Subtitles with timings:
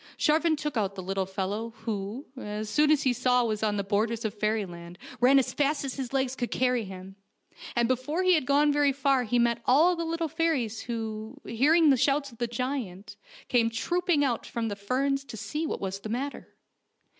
[0.17, 3.77] Sharvan took out the little fellow, who, as soon as he saw he was on
[3.77, 7.17] the borders of fairyland ran as fast as his legs could carry him,
[7.75, 11.91] and before he had gone very far he met all the little fairies who, hearing
[11.91, 13.15] the shouts of the giant,
[13.47, 16.55] came trooping out from the ferns to see what was the matter.